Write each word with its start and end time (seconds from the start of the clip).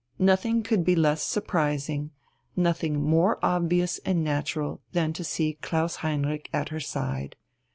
Nothing 0.17 0.63
could 0.63 0.83
be 0.83 0.95
less 0.95 1.21
surprising, 1.21 2.09
nothing 2.55 2.99
more 3.03 3.37
obvious 3.45 3.99
and 4.03 4.23
natural 4.23 4.81
than 4.93 5.13
to 5.13 5.23
see 5.23 5.59
Klaus 5.61 5.97
Heinrich 5.97 6.49
at 6.51 6.69
her 6.69 6.79
side. 6.79 7.35